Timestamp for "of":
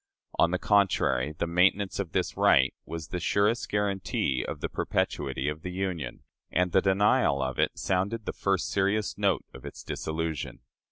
1.99-2.11, 4.43-4.59, 5.47-5.61, 7.39-7.59, 9.53-9.63